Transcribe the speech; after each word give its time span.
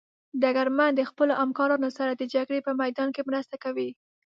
ډګرمن 0.41 0.91
د 0.95 1.01
خپلو 1.09 1.33
همکارانو 1.41 1.89
سره 1.97 2.11
د 2.15 2.21
جګړې 2.33 2.59
په 2.63 2.71
میدان 2.81 3.09
کې 3.15 3.21
مرسته 3.29 3.55
کوي. 3.63 3.89